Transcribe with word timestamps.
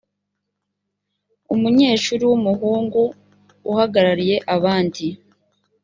umunyeshuri 1.53 2.23
w 2.29 2.31
umuhungu 2.39 3.01
uhagarariye 3.71 4.37
abandi 4.55 5.05